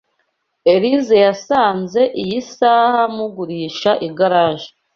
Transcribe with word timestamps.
Elyse 0.73 1.15
yasanze 1.25 2.01
iyi 2.21 2.39
saha 2.55 3.03
mugurisha 3.15 3.91
igaraje. 4.07 4.69